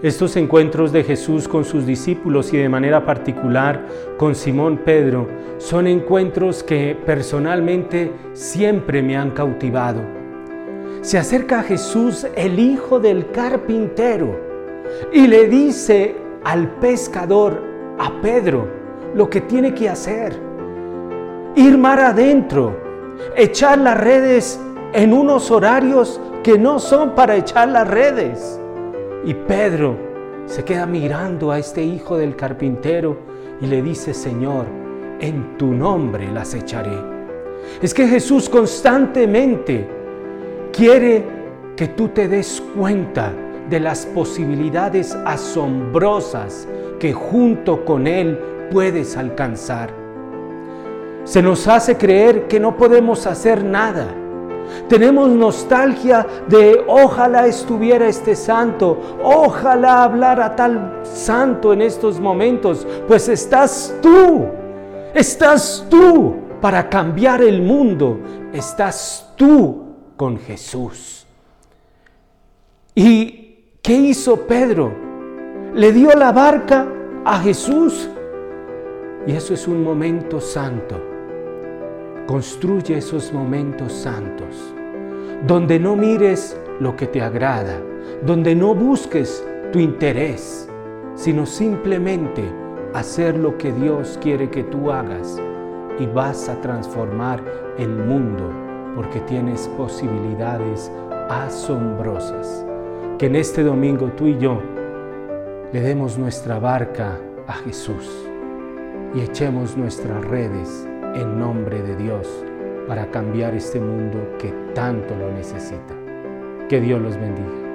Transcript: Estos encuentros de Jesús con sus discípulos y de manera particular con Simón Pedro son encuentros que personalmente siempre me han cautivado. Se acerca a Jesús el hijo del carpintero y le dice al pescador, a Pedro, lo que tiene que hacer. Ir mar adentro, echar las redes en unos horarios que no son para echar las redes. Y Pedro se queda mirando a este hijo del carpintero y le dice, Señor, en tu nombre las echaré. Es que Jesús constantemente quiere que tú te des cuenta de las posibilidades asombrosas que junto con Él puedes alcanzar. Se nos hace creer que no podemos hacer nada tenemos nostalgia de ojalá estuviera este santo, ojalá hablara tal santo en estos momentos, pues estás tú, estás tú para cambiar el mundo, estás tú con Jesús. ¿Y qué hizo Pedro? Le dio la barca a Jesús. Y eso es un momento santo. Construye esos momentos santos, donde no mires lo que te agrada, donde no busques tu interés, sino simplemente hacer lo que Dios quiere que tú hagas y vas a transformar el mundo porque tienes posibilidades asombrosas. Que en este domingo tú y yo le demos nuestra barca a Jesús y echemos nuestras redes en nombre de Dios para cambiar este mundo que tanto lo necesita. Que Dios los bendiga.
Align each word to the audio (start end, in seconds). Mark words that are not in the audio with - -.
Estos 0.00 0.36
encuentros 0.36 0.92
de 0.92 1.02
Jesús 1.02 1.48
con 1.48 1.64
sus 1.64 1.86
discípulos 1.86 2.52
y 2.52 2.56
de 2.56 2.68
manera 2.68 3.04
particular 3.04 3.84
con 4.16 4.36
Simón 4.36 4.78
Pedro 4.84 5.26
son 5.58 5.88
encuentros 5.88 6.62
que 6.62 6.96
personalmente 7.04 8.12
siempre 8.32 9.02
me 9.02 9.16
han 9.16 9.32
cautivado. 9.32 10.02
Se 11.00 11.18
acerca 11.18 11.58
a 11.58 11.62
Jesús 11.64 12.28
el 12.36 12.60
hijo 12.60 13.00
del 13.00 13.32
carpintero 13.32 14.38
y 15.12 15.26
le 15.26 15.48
dice 15.48 16.14
al 16.44 16.70
pescador, 16.78 17.60
a 17.98 18.20
Pedro, 18.20 18.68
lo 19.16 19.28
que 19.28 19.40
tiene 19.40 19.74
que 19.74 19.88
hacer. 19.88 20.40
Ir 21.56 21.76
mar 21.76 21.98
adentro, 21.98 22.76
echar 23.34 23.78
las 23.78 23.98
redes 23.98 24.60
en 24.92 25.12
unos 25.12 25.50
horarios 25.50 26.20
que 26.44 26.56
no 26.56 26.78
son 26.78 27.16
para 27.16 27.34
echar 27.34 27.66
las 27.66 27.88
redes. 27.88 28.60
Y 29.24 29.34
Pedro 29.34 29.96
se 30.46 30.64
queda 30.64 30.86
mirando 30.86 31.50
a 31.50 31.58
este 31.58 31.82
hijo 31.82 32.16
del 32.16 32.36
carpintero 32.36 33.18
y 33.60 33.66
le 33.66 33.82
dice, 33.82 34.14
Señor, 34.14 34.66
en 35.20 35.56
tu 35.56 35.72
nombre 35.72 36.30
las 36.30 36.54
echaré. 36.54 36.96
Es 37.82 37.92
que 37.92 38.06
Jesús 38.06 38.48
constantemente 38.48 39.88
quiere 40.72 41.24
que 41.76 41.88
tú 41.88 42.08
te 42.08 42.28
des 42.28 42.62
cuenta 42.76 43.32
de 43.68 43.80
las 43.80 44.06
posibilidades 44.06 45.16
asombrosas 45.24 46.68
que 47.00 47.12
junto 47.12 47.84
con 47.84 48.06
Él 48.06 48.38
puedes 48.70 49.16
alcanzar. 49.16 49.90
Se 51.24 51.42
nos 51.42 51.66
hace 51.66 51.96
creer 51.96 52.46
que 52.46 52.60
no 52.60 52.76
podemos 52.76 53.26
hacer 53.26 53.64
nada 53.64 54.14
tenemos 54.88 55.28
nostalgia 55.28 56.26
de 56.48 56.84
ojalá 56.86 57.46
estuviera 57.46 58.08
este 58.08 58.36
santo, 58.36 59.18
ojalá 59.22 60.04
hablara 60.04 60.54
tal 60.56 61.00
santo 61.04 61.72
en 61.72 61.82
estos 61.82 62.20
momentos, 62.20 62.86
pues 63.06 63.28
estás 63.28 63.94
tú, 64.02 64.46
estás 65.14 65.86
tú 65.88 66.36
para 66.60 66.88
cambiar 66.88 67.42
el 67.42 67.62
mundo, 67.62 68.18
estás 68.52 69.32
tú 69.36 69.94
con 70.16 70.38
Jesús. 70.38 71.26
¿Y 72.94 73.78
qué 73.82 73.94
hizo 73.94 74.46
Pedro? 74.46 74.92
Le 75.74 75.92
dio 75.92 76.10
la 76.12 76.32
barca 76.32 76.88
a 77.24 77.38
Jesús. 77.40 78.08
Y 79.26 79.32
eso 79.32 79.52
es 79.52 79.68
un 79.68 79.82
momento 79.82 80.40
santo. 80.40 81.15
Construye 82.26 82.98
esos 82.98 83.32
momentos 83.32 83.92
santos, 83.92 84.74
donde 85.46 85.78
no 85.78 85.94
mires 85.94 86.60
lo 86.80 86.96
que 86.96 87.06
te 87.06 87.22
agrada, 87.22 87.80
donde 88.24 88.52
no 88.56 88.74
busques 88.74 89.46
tu 89.72 89.78
interés, 89.78 90.68
sino 91.14 91.46
simplemente 91.46 92.42
hacer 92.94 93.38
lo 93.38 93.56
que 93.56 93.72
Dios 93.72 94.18
quiere 94.20 94.50
que 94.50 94.64
tú 94.64 94.90
hagas 94.90 95.40
y 96.00 96.06
vas 96.06 96.48
a 96.48 96.60
transformar 96.60 97.44
el 97.78 97.90
mundo 97.90 98.50
porque 98.96 99.20
tienes 99.20 99.68
posibilidades 99.76 100.90
asombrosas. 101.28 102.66
Que 103.18 103.26
en 103.26 103.36
este 103.36 103.62
domingo 103.62 104.10
tú 104.16 104.26
y 104.26 104.36
yo 104.38 104.60
le 105.72 105.80
demos 105.80 106.18
nuestra 106.18 106.58
barca 106.58 107.20
a 107.46 107.52
Jesús 107.52 108.10
y 109.14 109.20
echemos 109.20 109.76
nuestras 109.76 110.24
redes 110.24 110.88
en 111.16 111.38
nombre 111.38 111.82
de 111.82 111.96
Dios 111.96 112.28
para 112.86 113.10
cambiar 113.10 113.54
este 113.54 113.80
mundo 113.80 114.36
que 114.38 114.52
tanto 114.74 115.16
lo 115.16 115.32
necesita. 115.32 115.94
Que 116.68 116.80
Dios 116.80 117.00
los 117.00 117.16
bendiga. 117.16 117.65